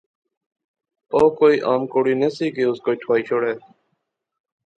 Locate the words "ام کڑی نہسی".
1.71-2.47